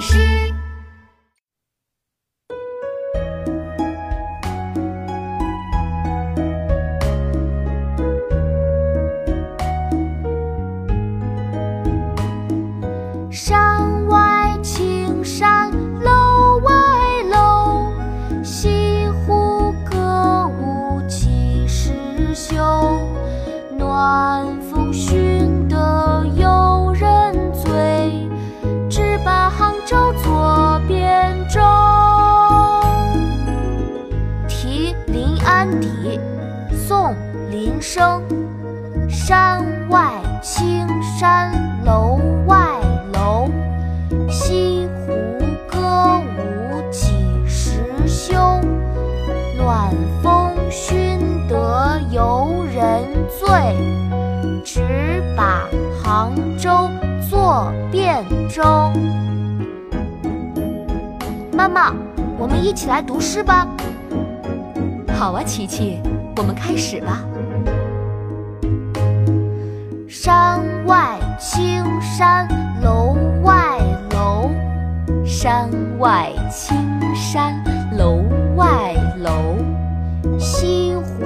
[0.00, 0.16] 诗。
[13.30, 15.70] 山外青山
[16.00, 16.72] 楼外
[17.30, 17.92] 楼，
[18.42, 22.56] 西湖歌舞几时休？
[23.76, 24.49] 暖
[37.92, 38.22] 声。
[39.08, 40.86] 山外青
[41.18, 41.52] 山
[41.84, 42.78] 楼外
[43.14, 43.48] 楼，
[44.30, 45.12] 西湖
[45.68, 47.08] 歌舞几
[47.48, 48.60] 时休？
[49.56, 51.18] 暖风熏
[51.48, 53.74] 得游人醉，
[54.64, 55.66] 只把
[56.00, 56.70] 杭州
[57.28, 58.62] 作汴州。
[61.52, 61.92] 妈妈，
[62.38, 63.66] 我们一起来读诗吧。
[65.18, 66.00] 好啊，琪琪，
[66.36, 67.24] 我们开始吧。
[70.22, 72.46] 山外青山
[72.82, 73.78] 楼外
[74.10, 74.50] 楼，
[75.24, 76.76] 山外青
[77.16, 77.54] 山
[77.96, 78.22] 楼
[78.54, 79.56] 外楼，
[80.38, 81.24] 西湖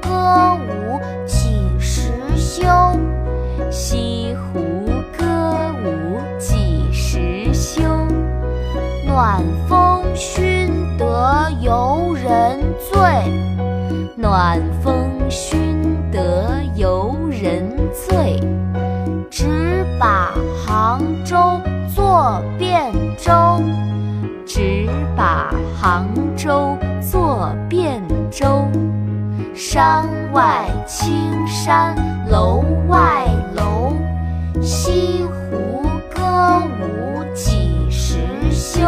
[0.00, 2.62] 歌舞几时休？
[3.72, 4.86] 西湖
[5.18, 7.82] 歌舞几时休？
[9.04, 13.00] 暖风熏得游人醉，
[14.16, 16.97] 暖风熏得游
[22.58, 23.62] 汴州。
[24.46, 28.66] 只把杭州作汴州。
[29.54, 31.94] 山外青山
[32.30, 33.92] 楼外楼，
[34.62, 35.82] 西湖
[36.14, 38.18] 歌舞几时
[38.50, 38.80] 休？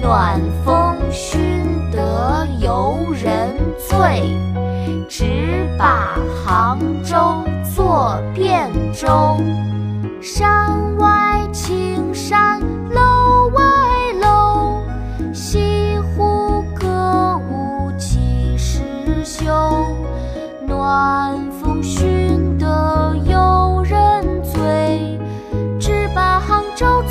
[0.00, 4.22] 暖风熏得游人醉，
[5.08, 8.70] 只把杭州作汴
[20.88, 25.20] 晚风熏得游人醉，
[25.78, 27.02] 只把杭州